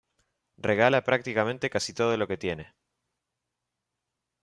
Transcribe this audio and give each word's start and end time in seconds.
Regala 0.67 1.03
prácticamente 1.09 1.69
casi 1.69 1.93
todo 1.93 2.17
lo 2.17 2.25
que 2.27 2.35
tiene. 2.37 2.73